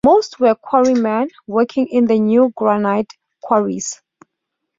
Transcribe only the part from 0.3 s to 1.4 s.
were quarrymen